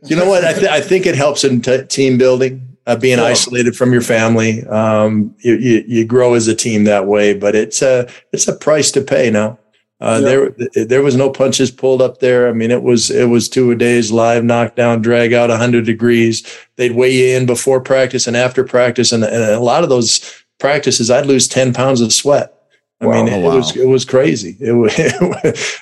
[0.03, 0.43] you know what?
[0.43, 4.01] I, th- I think it helps in t- team building uh, being isolated from your
[4.01, 4.65] family.
[4.67, 8.55] Um, you, you, you, grow as a team that way, but it's a, it's a
[8.55, 9.59] price to pay now.
[10.01, 10.49] Uh, there,
[10.85, 12.47] there was no punches pulled up there.
[12.49, 16.41] I mean, it was, it was two a days live knockdown, drag out hundred degrees.
[16.77, 19.11] They'd weigh you in before practice and after practice.
[19.11, 22.55] And, and a lot of those practices, I'd lose 10 pounds of sweat.
[23.01, 23.51] I wow, mean, it, wow.
[23.51, 24.55] it, was, it was crazy.
[24.59, 24.97] It was,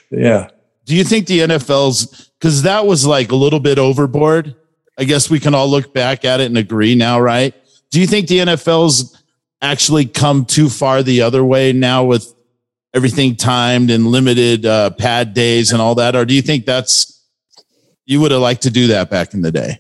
[0.12, 0.49] yeah.
[0.86, 4.56] Do you think the NFL's, cause that was like a little bit overboard
[4.97, 7.54] I guess we can all look back at it and agree now, right?
[7.91, 9.23] Do you think the NFL's
[9.62, 12.34] actually come too far the other way now with
[12.93, 16.15] everything timed and limited uh, pad days and all that?
[16.15, 17.23] Or do you think that's,
[18.06, 19.80] you would have liked to do that back in the day?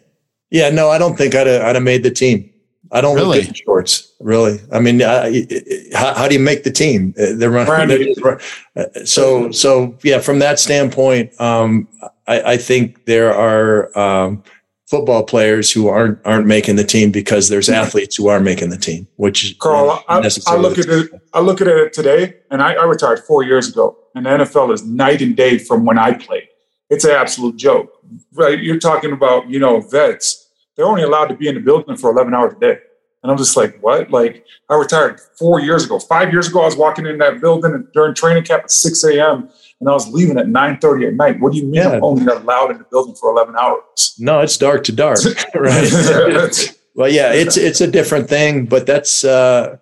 [0.51, 2.49] Yeah, no, I don't think I'd have, I'd have made the team.
[2.91, 3.39] I don't really?
[3.39, 4.59] look at shorts, really.
[4.71, 5.47] I mean, I,
[5.93, 7.13] how, how, do you make the team?
[7.19, 8.13] Uh, they're running.
[8.15, 8.39] They're,
[8.75, 11.87] uh, so, so yeah, from that standpoint, um,
[12.27, 14.43] I, I, think there are, um,
[14.87, 18.77] football players who aren't aren't making the team because there's athletes who are making the
[18.77, 19.07] team.
[19.17, 21.11] Which Karl, I, I, look at it.
[21.33, 24.73] I look at it today, and I, I retired four years ago, and the NFL
[24.73, 26.47] is night and day from when I played.
[26.89, 27.91] It's an absolute joke,
[28.33, 28.61] right?
[28.61, 30.46] You're talking about you know vets.
[30.77, 32.77] They're only allowed to be in the building for 11 hours a day.
[33.23, 34.11] And I'm just like, what?
[34.11, 35.99] Like, I retired four years ago.
[35.99, 39.49] Five years ago, I was walking in that building during training camp at 6 a.m
[39.79, 41.39] and I was leaving at 9:30 at night.
[41.39, 41.91] What do you mean yeah.
[41.91, 44.15] I'm only allowed in the building for 11 hours?
[44.19, 45.19] No, it's dark to dark,
[45.55, 46.77] right?
[46.95, 49.77] well, yeah, it's it's a different thing, but that's uh,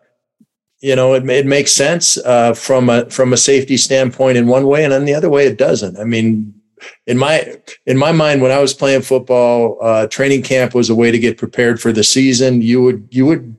[0.82, 4.68] you know it, it makes sense uh, from a from a safety standpoint in one
[4.68, 5.98] way, and then the other way it doesn't.
[5.98, 6.54] I mean,
[7.08, 10.96] in my in my mind, when I was playing football, uh, training camp was a
[10.96, 12.62] way to get prepared for the season.
[12.62, 13.56] You would you would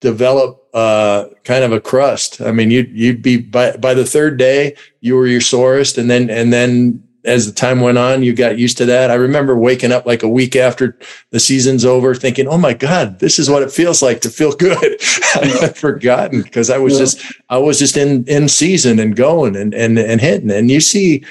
[0.00, 2.40] develop uh, kind of a crust.
[2.40, 6.10] I mean, you'd you'd be by by the third day you were your sorest, and
[6.10, 9.10] then and then as the time went on, you got used to that.
[9.10, 10.98] I remember waking up like a week after
[11.30, 14.52] the season's over, thinking, "Oh my God, this is what it feels like to feel
[14.52, 15.00] good."
[15.34, 16.98] I'd forgotten because I was yeah.
[17.00, 20.50] just I was just in in season and going and and and hitting.
[20.50, 21.24] And you see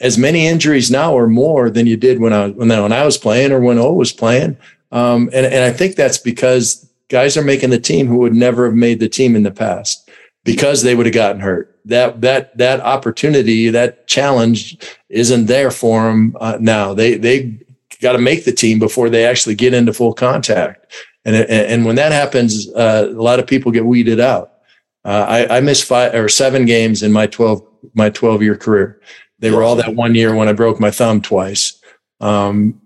[0.00, 3.52] as many injuries now or more than you did when I when I was playing
[3.52, 4.56] or when O was playing.
[4.92, 8.66] Um, and and I think that's because guys are making the team who would never
[8.66, 10.08] have made the team in the past
[10.44, 11.78] because they would have gotten hurt.
[11.84, 16.94] That that that opportunity, that challenge, isn't there for them uh, now.
[16.94, 17.58] They they
[18.00, 20.92] got to make the team before they actually get into full contact.
[21.24, 24.52] And and when that happens, uh, a lot of people get weeded out.
[25.04, 29.00] Uh, I, I missed five or seven games in my twelve my twelve year career.
[29.38, 31.80] They were all that one year when I broke my thumb twice.
[32.20, 32.80] Um,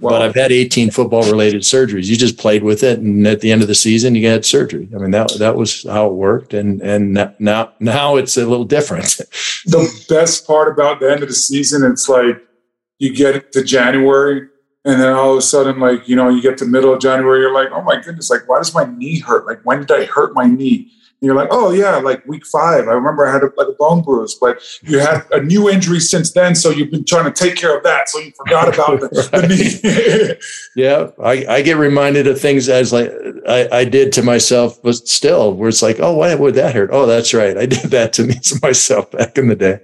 [0.00, 0.12] Wow.
[0.12, 2.06] But I've had 18 football related surgeries.
[2.06, 4.88] You just played with it, and at the end of the season, you had surgery.
[4.94, 8.64] I mean, that that was how it worked, and and now now it's a little
[8.64, 9.04] different.
[9.66, 12.42] the best part about the end of the season, it's like
[12.98, 14.48] you get to January,
[14.86, 17.40] and then all of a sudden, like you know, you get to middle of January,
[17.40, 19.44] you're like, oh my goodness, like why does my knee hurt?
[19.44, 20.90] Like when did I hurt my knee?
[21.22, 22.88] You're like, oh yeah, like week five.
[22.88, 26.00] I remember I had a, like a bone bruise, but you had a new injury
[26.00, 28.08] since then, so you've been trying to take care of that.
[28.08, 30.82] So you forgot about the, the knee.
[30.82, 33.12] yeah, I, I get reminded of things as like
[33.46, 36.88] I, I did to myself, but still, where it's like, oh, why would that hurt?
[36.90, 39.80] Oh, that's right, I did that to me to myself back in the day.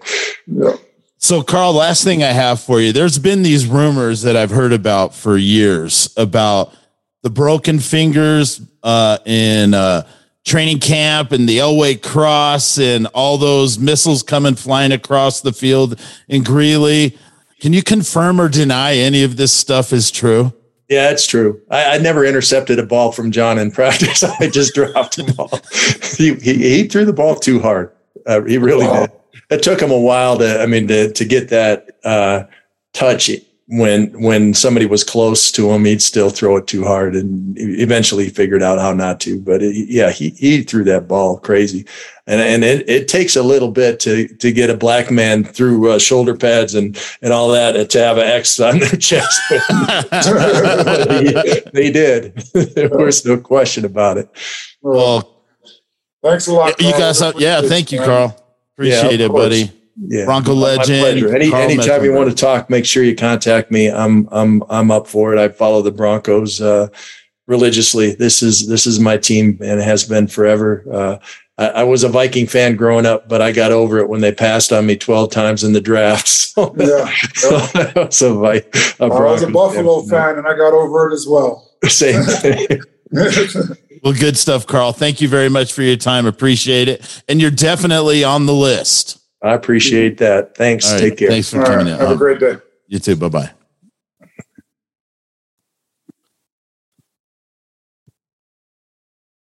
[0.46, 0.76] Yeah.
[1.18, 2.92] So, Karl, last thing I have for you.
[2.92, 6.72] There's been these rumors that I've heard about for years about
[7.22, 9.74] the broken fingers uh, in.
[9.74, 10.06] Uh,
[10.46, 16.00] training camp and the Elway cross and all those missiles coming flying across the field
[16.28, 17.18] in Greeley.
[17.60, 20.52] Can you confirm or deny any of this stuff is true?
[20.88, 21.60] Yeah, it's true.
[21.68, 24.22] I, I never intercepted a ball from John in practice.
[24.22, 25.60] I just dropped the ball.
[26.16, 27.92] he, he, he, threw the ball too hard.
[28.24, 29.06] Uh, he really wow.
[29.06, 29.12] did.
[29.50, 32.44] It took him a while to, I mean, to, to get that uh,
[32.92, 33.30] touch
[33.68, 38.24] when when somebody was close to him, he'd still throw it too hard, and eventually
[38.24, 39.40] he figured out how not to.
[39.40, 41.84] But it, yeah, he he threw that ball crazy,
[42.28, 45.90] and and it, it takes a little bit to to get a black man through
[45.90, 49.40] uh, shoulder pads and and all that to have an X on their chest.
[51.72, 52.36] they, did.
[52.74, 54.28] there was no question about it.
[54.80, 55.42] Well,
[56.22, 56.80] thanks a lot.
[56.80, 58.40] You guys, yeah, thank you, Karl.
[58.74, 60.24] Appreciate yeah, it, buddy yeah.
[60.24, 61.34] Bronco legend.
[61.34, 63.90] Any, anytime you want to talk, make sure you contact me.
[63.90, 65.38] I'm I'm I'm up for it.
[65.38, 66.88] I follow the Broncos uh,
[67.46, 68.14] religiously.
[68.14, 70.84] This is this is my team and it has been forever.
[70.90, 71.18] Uh,
[71.58, 74.32] I, I, was a Viking fan growing up, but I got over it when they
[74.32, 76.28] passed on me 12 times in the draft.
[76.56, 80.56] So, yeah, so I was a, a, I was a Buffalo fan, fan and I
[80.56, 81.70] got over it as well.
[81.84, 82.80] Same thing.
[84.02, 84.94] well, good stuff, Karl.
[84.94, 86.24] Thank you very much for your time.
[86.24, 87.22] Appreciate it.
[87.28, 89.20] And you're definitely on the list.
[89.42, 90.24] I appreciate mm-hmm.
[90.24, 90.56] that.
[90.56, 90.90] Thanks.
[90.90, 91.00] Right.
[91.00, 91.28] Take care.
[91.28, 91.94] Thanks for All coming right.
[91.94, 92.00] in.
[92.00, 92.56] Have a great day.
[92.88, 93.16] You too.
[93.16, 93.50] Bye bye.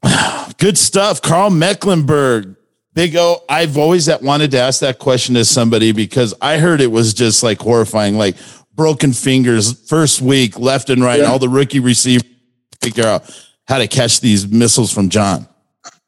[0.58, 1.22] Good stuff.
[1.22, 2.56] Karl Mecklenburg.
[2.94, 3.42] Big O.
[3.48, 7.42] I've always wanted to ask that question to somebody because I heard it was just
[7.42, 8.36] like horrifying, like
[8.74, 11.26] broken fingers first week, left and right, yeah.
[11.26, 12.28] all the rookie receivers
[12.82, 13.30] figure out
[13.68, 15.48] how to catch these missiles from John.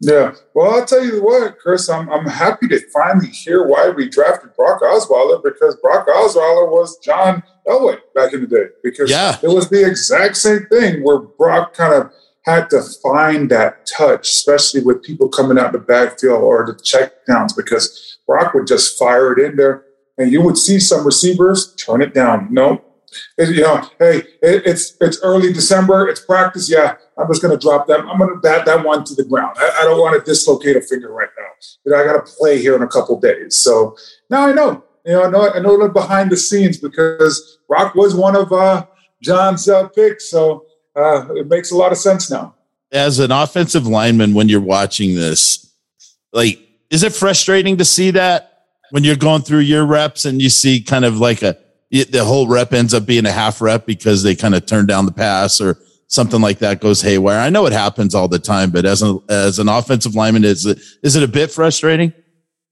[0.03, 0.33] Yeah.
[0.53, 4.55] Well, I'll tell you what, Chris, I'm, I'm happy to finally hear why we drafted
[4.55, 8.65] Brock Osweiler because Brock Osweiler was John Elway back in the day.
[8.83, 9.37] Because yeah.
[9.41, 12.11] it was the exact same thing where Brock kind of
[12.45, 17.55] had to find that touch, especially with people coming out the backfield or the checkdowns,
[17.55, 19.85] because Brock would just fire it in there
[20.17, 22.49] and you would see some receivers turn it down.
[22.51, 22.83] No, it,
[23.37, 26.69] you know, hey, it, it's it's early December, it's practice.
[26.69, 28.01] Yeah, I'm just going to drop that.
[28.01, 29.55] I'm going to bat that one to the ground.
[29.59, 31.47] I, I don't want to dislocate a finger right now.
[31.85, 33.55] But I got to play here in a couple days.
[33.55, 33.95] So
[34.29, 34.83] now I know.
[35.05, 38.51] You know, I know I know the behind the scenes because Rock was one of
[38.51, 38.85] uh,
[39.21, 40.21] John's uh, pick.
[40.21, 42.55] So uh, it makes a lot of sense now.
[42.91, 45.73] As an offensive lineman, when you're watching this,
[46.31, 50.49] like, is it frustrating to see that when you're going through your reps and you
[50.49, 51.57] see kind of like a
[51.93, 55.05] the whole rep ends up being a half rep because they kind of turn down
[55.05, 55.77] the pass or
[56.07, 57.39] something like that goes haywire.
[57.39, 60.65] I know it happens all the time, but as an as an offensive lineman, is
[60.65, 62.11] it is it a bit frustrating?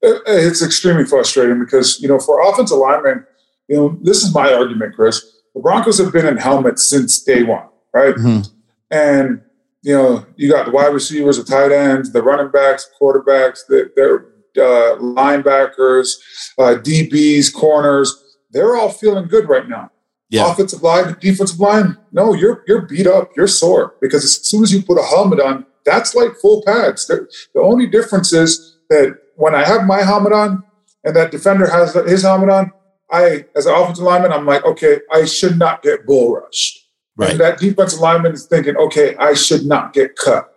[0.02, 3.26] It's extremely frustrating because you know for offensive linemen,
[3.68, 5.24] you know this is my argument, Chris.
[5.54, 8.16] The Broncos have been in helmets since day one, right?
[8.16, 8.50] Mm-hmm.
[8.90, 9.42] And
[9.84, 13.92] you know you got the wide receivers, the tight ends, the running backs, quarterbacks, the,
[13.96, 16.16] their uh, linebackers,
[16.58, 18.21] uh, DBs, corners.
[18.52, 19.92] They're all feeling good right now.
[20.30, 20.50] Yeah.
[20.52, 24.72] Offensive line, defensive line, no, you're you're beat up, you're sore because as soon as
[24.72, 27.08] you put a helmet on, that's like full pads.
[27.08, 30.64] The, the only difference is that when I have my helmet on
[31.04, 32.72] and that defender has his helmet on,
[33.12, 36.88] I, as an offensive lineman, I'm like, okay, I should not get bull rushed.
[37.18, 37.32] Right.
[37.32, 40.51] And that defensive lineman is thinking, okay, I should not get cut.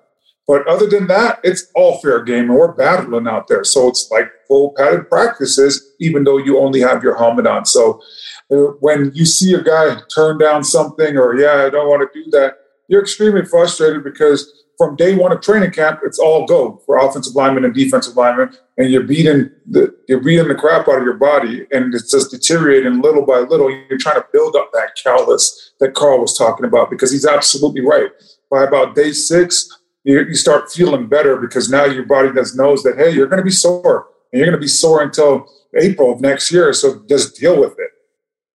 [0.46, 3.64] But other than that, it's all fair game, and we're battling out there.
[3.64, 7.64] So it's like full padded practices, even though you only have your helmet on.
[7.64, 8.02] So
[8.50, 12.22] uh, when you see a guy turn down something or yeah i don't want to
[12.22, 16.78] do that you're extremely frustrated because from day one of training camp it's all go
[16.84, 20.98] for offensive linemen and defensive linemen and you're beating the you're beating the crap out
[20.98, 24.70] of your body and it's just deteriorating little by little you're trying to build up
[24.74, 28.10] that callus that Karl was talking about because he's absolutely right
[28.50, 29.70] by about day six
[30.04, 33.40] you, you start feeling better because now your body does knows that hey you're going
[33.40, 37.02] to be sore and you're going to be sore until april of next year so
[37.08, 37.90] just deal with it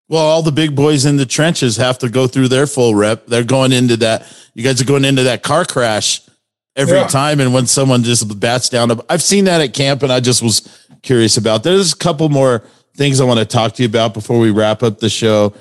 [0.09, 3.27] well, all the big boys in the trenches have to go through their full rep.
[3.27, 4.27] They're going into that.
[4.55, 6.23] You guys are going into that car crash
[6.75, 7.09] every yeah.
[7.09, 7.41] time.
[7.41, 10.87] And when someone just bats down, I've seen that at camp, and I just was
[11.03, 11.63] curious about.
[11.63, 12.65] There's a couple more
[12.97, 15.53] things I want to talk to you about before we wrap up the show.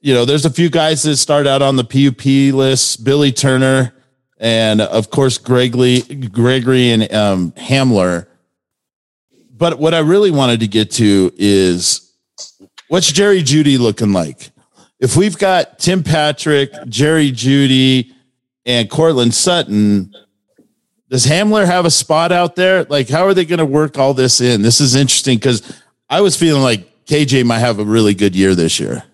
[0.00, 3.94] You know, there's a few guys that start out on the PUP list: Billy Turner,
[4.38, 8.26] and of course Gregory, Gregory, and um, Hamler.
[9.56, 12.08] But what I really wanted to get to is
[12.88, 14.50] What's Jerry Jeudy looking like?
[14.98, 18.12] If we've got Tim Patrick, Jerry Jeudy,
[18.64, 20.14] and Courtland Sutton,
[21.10, 22.84] does Hamler have a spot out there?
[22.84, 24.62] Like, how are they going to work all this in?
[24.62, 28.54] This is interesting because I was feeling like KJ might have a really good year
[28.54, 29.04] this year.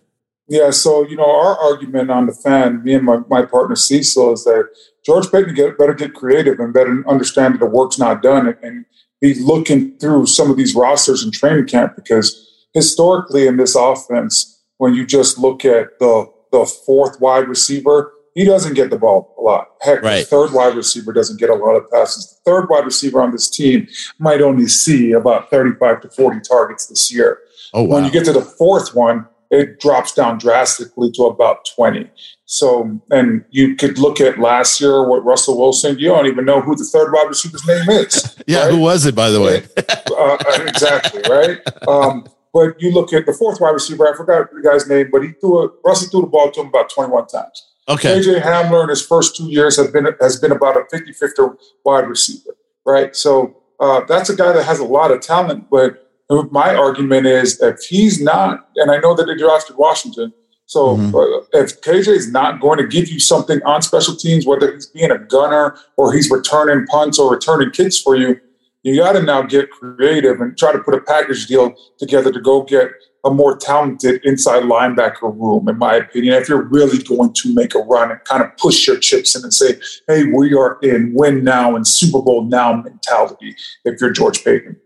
[0.49, 4.35] Yeah, so you know, our argument on the fan, me and my, my partner Cecil,
[4.35, 4.69] is that
[5.05, 8.57] George Paton get, better get creative and better understand that the work's not done and,
[8.63, 8.85] and
[9.21, 14.63] be looking through some of these rosters in training camp because historically in this offense,
[14.77, 19.35] when you just look at the the fourth wide receiver, he doesn't get the ball
[19.39, 19.69] a lot.
[19.81, 20.19] Heck, right.
[20.19, 22.41] the third wide receiver doesn't get a lot of passes.
[22.45, 26.87] The third wide receiver on this team might only see about 35 to 40 targets
[26.87, 27.39] this year.
[27.73, 27.97] Oh, wow.
[27.97, 32.11] When you get to the fourth one, it drops down drastically to about 20.
[32.47, 35.99] So, and you could look at last year what Russell Wilson.
[35.99, 38.37] You don't even know who the third wide receiver's name is.
[38.47, 38.71] yeah, right?
[38.73, 39.65] who was it, by the way?
[40.19, 40.37] uh,
[40.67, 41.61] exactly, right?
[41.89, 45.23] Um, but you look at the fourth wide receiver, I forgot the guy's name, but
[45.23, 47.71] he threw a Russell threw the ball to him about 21 times.
[47.89, 48.19] Okay.
[48.19, 52.09] KJ Hamler in his first two years has been has been about a 50-50 wide
[52.09, 53.15] receiver, right?
[53.15, 56.04] So uh, that's a guy that has a lot of talent, but
[56.51, 60.33] my argument is if he's not, and I know that they drafted Washington,
[60.67, 61.57] so mm-hmm.
[61.57, 65.11] if KJ is not going to give you something on special teams, whether he's being
[65.11, 68.41] a gunner or he's returning punts or returning kicks for you,
[68.83, 72.41] you got to now get creative and try to put a package deal together to
[72.41, 72.91] go get
[73.25, 77.75] a more talented inside linebacker room, in my opinion, if you're really going to make
[77.75, 81.13] a run and kind of push your chips in and say, hey, we are in
[81.15, 83.57] win now and Super Bowl now mentality
[83.87, 84.77] if you're George Paton.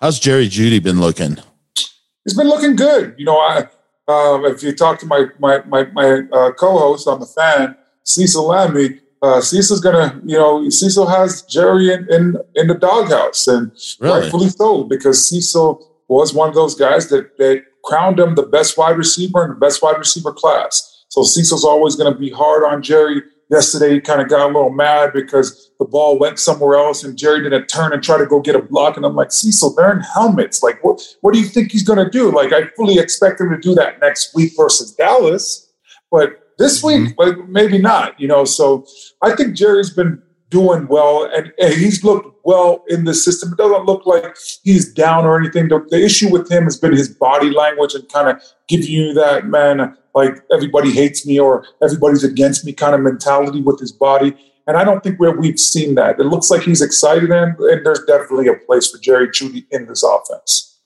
[0.00, 1.38] How's Jerry Jeudy been looking?
[2.24, 3.16] He's been looking good.
[3.18, 3.66] You know, I
[4.06, 8.44] um, if you talk to my my my, my uh, co-host on the fan, Cecil
[8.44, 13.72] Lammey, uh, Cecil's gonna, you know, Cecil has Jerry in in, in the doghouse, and
[13.98, 14.20] really?
[14.20, 18.78] rightfully so, because Cecil was one of those guys that that crowned him the best
[18.78, 21.06] wide receiver in the best wide receiver class.
[21.08, 23.22] So Cecil's always going to be hard on Jerry.
[23.50, 27.16] Yesterday, he kind of got a little mad because the ball went somewhere else, and
[27.16, 28.96] Jerry didn't turn and try to go get a block.
[28.96, 30.62] And I'm like, Cecil, they're in helmets.
[30.62, 32.32] Like, what what do you think he's going to do?
[32.32, 35.72] Like, I fully expect him to do that next week versus Dallas,
[36.10, 37.52] but this week, mm-hmm.
[37.52, 38.44] maybe not, you know.
[38.44, 38.84] So
[39.22, 43.52] I think Jerry's been doing well and, and, he's looked well in the system.
[43.52, 44.24] It doesn't look like
[44.62, 45.68] he's down or anything.
[45.68, 49.12] The, the issue with him has been his body language and kind of giving you
[49.14, 53.92] that, man, like everybody hates me or everybody's against me kind of mentality with his
[53.92, 54.34] body.
[54.68, 56.20] And I don't think we've seen that.
[56.20, 59.86] It looks like he's excited and, and there's definitely a place for Jerry Jeudy in
[59.86, 60.78] this offense.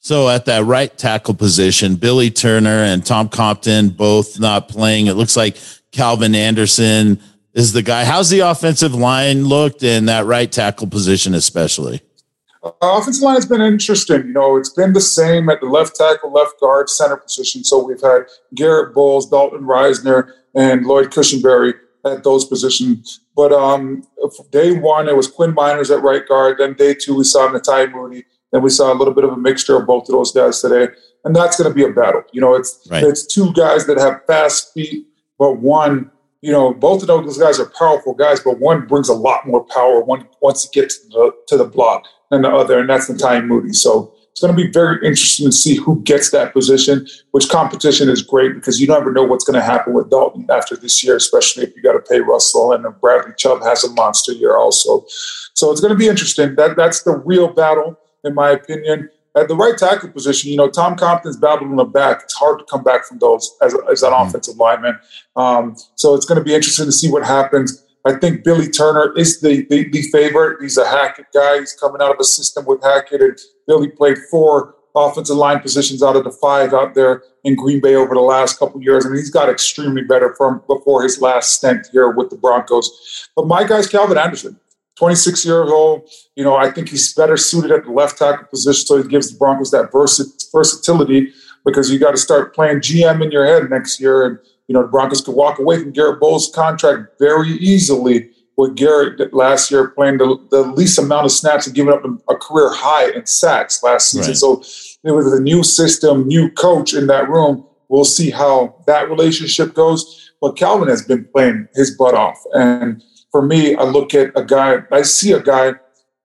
[0.00, 5.06] So at that right tackle position, Billy Turner and Tom Compton both not playing.
[5.06, 5.56] It looks like
[5.92, 7.20] Calvin Anderson
[7.52, 8.04] is the guy.
[8.04, 12.02] How's the offensive line looked in that right tackle position, especially?
[12.64, 14.26] Uh, offensive line has been interesting.
[14.26, 17.62] You know, it's been the same at the left tackle, left guard, center position.
[17.62, 18.22] So we've had
[18.56, 21.74] Garrett Bolles, Dalton Risner, and Lloyd Cushenberry
[22.04, 23.20] at those positions.
[23.36, 24.04] But um,
[24.50, 26.58] day one, it was Quinn Meinerz at right guard.
[26.58, 28.24] Then day two, we saw Netane Muti.
[28.52, 30.92] Then we saw a little bit of a mixture of both of those guys today,
[31.24, 32.22] and that's going to be a battle.
[32.32, 33.02] You know, it's right.
[33.02, 35.06] it's two guys that have fast feet,
[35.38, 39.14] but one, you know, both of those guys are powerful guys, but one brings a
[39.14, 42.78] lot more power one once he gets to the, to the block than the other,
[42.78, 43.72] and that's Netane Muti.
[43.72, 47.06] So it's going to be very interesting to see who gets that position.
[47.30, 50.76] Which competition is great because you never know what's going to happen with Dalton after
[50.76, 54.32] this year, especially if you got to pay Russell and Bradley Chubb has a monster
[54.32, 55.04] year also.
[55.54, 56.56] So it's going to be interesting.
[56.56, 59.08] That that's the real battle in my opinion.
[59.36, 62.22] At the right tackle position, you know, Tom Compton's battled in the back.
[62.24, 64.28] It's hard to come back from those as, as an mm-hmm.
[64.28, 64.98] offensive lineman.
[65.36, 67.84] Um, so it's going to be interesting to see what happens.
[68.04, 70.60] I think Billy Turner is the, the, the favorite.
[70.60, 71.60] He's a Hackett guy.
[71.60, 76.02] He's coming out of a system with Hackett, and Billy played four offensive line positions
[76.02, 79.16] out of the five out there in Green Bay over the last couple years, and
[79.16, 83.28] he's got extremely better from before his last stint here with the Broncos.
[83.34, 84.58] But my guy's Calvin Anderson.
[84.96, 86.08] 26 years old.
[86.36, 89.32] You know, I think he's better suited at the left tackle position, so he gives
[89.32, 91.32] the Broncos that versatility
[91.64, 94.24] because you got to start playing GM in your head next year.
[94.24, 94.38] And,
[94.68, 99.34] you know, the Broncos could walk away from Garrett Bolles' contract very easily with Garrett
[99.34, 103.10] last year playing the, the least amount of snaps and giving up a, career high
[103.10, 104.30] in sacks last season.
[104.30, 104.36] Right.
[104.36, 104.62] So
[105.08, 107.66] it was a new system, new coach in that room.
[107.88, 110.32] We'll see how that relationship goes.
[110.40, 112.38] But Calvin has been playing his butt off.
[112.52, 113.02] And
[113.32, 115.74] for me, I look at a guy, I see a guy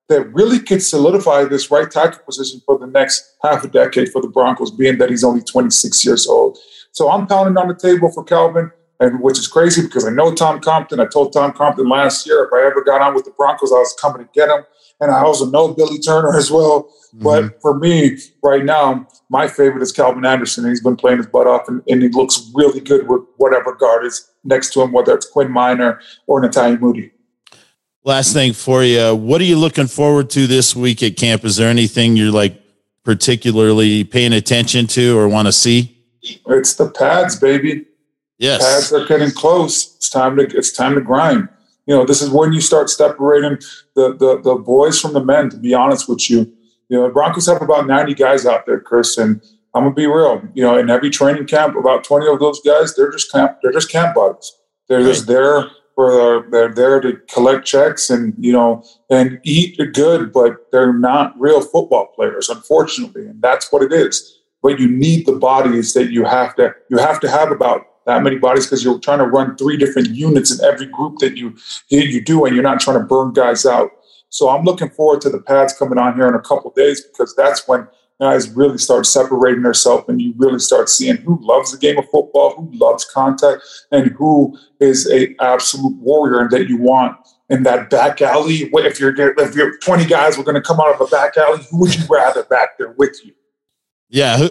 [0.09, 4.21] that really could solidify this right tackle position for the next half a decade for
[4.21, 6.57] the Broncos, being that he's only 26 years old.
[6.91, 10.33] So I'm pounding on the table for Calvin, and which is crazy because I know
[10.33, 10.99] Tom Compton.
[10.99, 13.75] I told Tom Compton last year if I ever got on with the Broncos, I
[13.75, 14.65] was coming to get him.
[15.01, 16.83] And I also know Billy Turner as well.
[16.83, 17.23] Mm-hmm.
[17.23, 20.67] But for me, right now, my favorite is Calvin Anderson.
[20.67, 24.05] He's been playing his butt off, and, and he looks really good with whatever guard
[24.05, 27.11] is next to him, whether it's Quinn Miner or Netane Muti.
[28.03, 31.43] Last thing for you, what are you looking forward to this week at camp?
[31.45, 32.61] Is there anything you're like
[33.03, 35.95] particularly paying attention to or want to see?
[36.21, 37.85] It's the pads, baby.
[38.39, 39.95] Yes, pads are getting close.
[39.95, 41.49] It's time to it's time to grind.
[41.85, 43.59] You know, this is when you start separating
[43.95, 45.49] the the, the boys from the men.
[45.51, 46.51] To be honest with you,
[46.89, 49.41] you know, the Broncos have about 90 guys out there, Chris, and
[49.75, 50.41] I'm gonna be real.
[50.53, 53.71] You know, in every training camp, about 20 of those guys, they're just camp, they're
[53.71, 54.55] just camp buddies.
[54.87, 55.07] They're right.
[55.07, 55.67] just there
[55.99, 61.33] for they're there to collect checks and you know and eat good, but they're not
[61.37, 64.39] real football players, unfortunately, and that's what it is.
[64.63, 68.23] But you need the bodies that you have to you have to have about that
[68.23, 71.55] many bodies because you're trying to run three different units in every group that you
[71.89, 73.91] you do, and you're not trying to burn guys out.
[74.29, 77.35] So I'm looking forward to the pads coming on here in a couple days because
[77.35, 77.87] that's when
[78.19, 82.05] guys really start separating themselves and you really start seeing who loves the game of
[82.09, 87.15] football, who loves contact, and who is a absolute warrior that you want
[87.49, 88.69] in that back alley.
[88.73, 91.63] If you're if you're 20 guys were going to come out of a back alley,
[91.69, 93.33] who would you rather back there with you?
[94.09, 94.49] Yeah, who,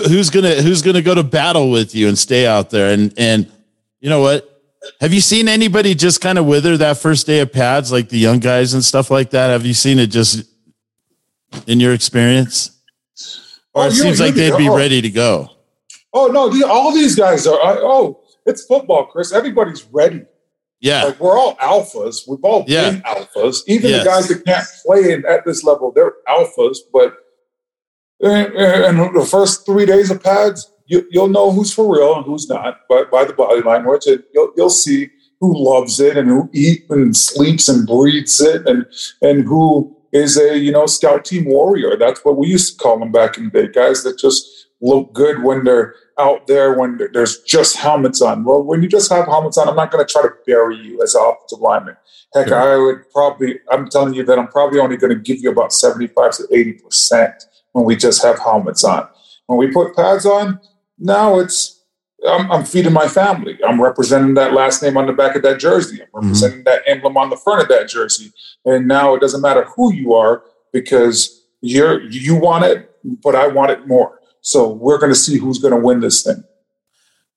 [0.00, 2.92] who's gonna who's gonna go to battle with you and stay out there?
[2.92, 3.50] And and
[4.00, 4.62] you know what?
[5.00, 8.18] Have you seen anybody just kind of wither that first day of pads, like the
[8.18, 9.48] young guys and stuff like that?
[9.48, 10.46] Have you seen it just
[11.66, 12.78] in your experience?
[13.74, 14.76] Or oh, it seems like they'd be oh.
[14.76, 15.50] ready to go.
[16.12, 17.58] Oh no, the, all these guys are.
[17.62, 19.32] oh, it's football, Chris.
[19.32, 20.22] Everybody's ready.
[20.80, 22.28] Yeah, like we're all alphas.
[22.28, 22.90] We've all yeah.
[22.90, 23.62] been alphas.
[23.66, 24.04] Even yes.
[24.04, 26.78] the guys that can't play at this level, they're alphas.
[26.92, 27.16] But
[28.20, 32.24] in, in the first three days of pads, you, will know who's for real and
[32.24, 32.80] who's not.
[32.88, 35.10] But by the body language, it, you'll, you'll see
[35.40, 38.86] who loves it and who eats and sleeps and breathes it, and
[39.22, 41.96] and who is a you know scout team warrior.
[41.96, 43.68] That's what we used to call them back in the day.
[43.68, 48.44] Guys that just look good when they're out there when there's just helmets on.
[48.44, 51.00] Well, when you just have helmets on, I'm not going to try to bury you
[51.02, 51.96] as an offensive lineman.
[52.34, 53.60] Heck, I would probably.
[53.70, 56.72] I'm telling you that I'm probably only going to give you about 75 to 80
[56.74, 59.08] percent when we just have helmets on.
[59.46, 60.60] When we put pads on,
[60.98, 61.78] now it's
[62.26, 63.58] I'm, I'm, feeding my family.
[63.66, 66.00] I'm representing that last name on the back of that jersey.
[66.02, 66.26] I'm mm-hmm.
[66.26, 66.64] representing mm-hmm.
[66.64, 68.32] that emblem on the front of that jersey.
[68.64, 70.42] And now it doesn't matter who you are
[70.72, 72.90] because you're you want it,
[73.22, 74.18] but I want it more.
[74.40, 76.42] So we're going to see who's going to win this thing.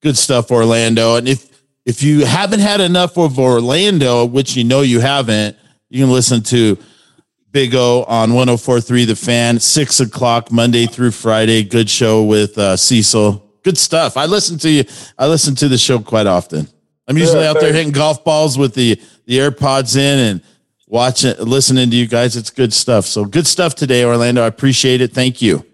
[0.02, 1.16] Good stuff, Orlando.
[1.16, 5.58] And if if you haven't had enough of Orlando, which you know you haven't,
[5.90, 6.78] you can listen to
[7.52, 11.64] Big O on 1043 The Fan, six o'clock Monday through Friday.
[11.64, 13.46] Good show with uh, Cecil.
[13.64, 14.16] Good stuff.
[14.18, 14.84] I listen to you.
[15.18, 16.68] I listen to the show quite often.
[17.08, 20.42] I'm usually Yeah, out there hitting golf balls with the the AirPods in and
[20.88, 22.38] watching, listening to you guys.
[22.38, 23.06] It's good stuff.
[23.06, 24.44] So good stuff today, Orlando.
[24.44, 25.12] I appreciate it.
[25.14, 25.66] Thank you.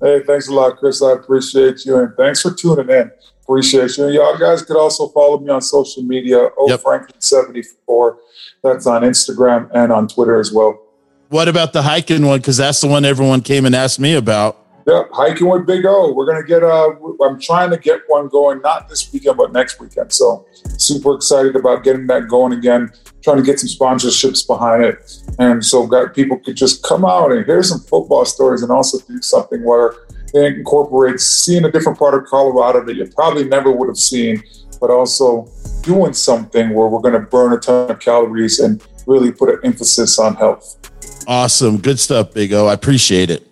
[0.00, 1.00] Hey, thanks a lot, Chris.
[1.02, 3.10] I appreciate you, and thanks for tuning in.
[3.44, 4.06] Appreciate you.
[4.06, 6.48] And y'all guys could also follow me on social media.
[6.58, 6.80] Oh, Yep.
[6.80, 8.18] Franklin seventy four.
[8.64, 10.78] That's on Instagram and on Twitter as well.
[11.32, 12.40] What about the hiking one?
[12.40, 14.66] Because that's the one everyone came and asked me about.
[14.86, 16.12] Yeah, hiking with Big O.
[16.12, 16.62] We're gonna get.
[16.62, 16.90] Uh,
[17.24, 20.12] I'm trying to get one going, not this weekend, but next weekend.
[20.12, 22.92] So super excited about getting that going again.
[23.22, 27.32] Trying to get some sponsorships behind it, and so that people could just come out
[27.32, 29.94] and hear some football stories, and also do something where
[30.34, 34.42] they incorporate seeing a different part of Colorado that you probably never would have seen,
[34.82, 35.48] but also
[35.80, 39.60] doing something where we're going to burn a ton of calories and really put an
[39.64, 40.76] emphasis on health.
[41.26, 41.78] Awesome.
[41.78, 42.66] Good stuff, Big O.
[42.66, 43.46] I appreciate it.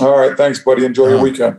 [0.00, 0.84] All right, thanks, buddy.
[0.84, 1.58] Enjoy your Uh, weekend.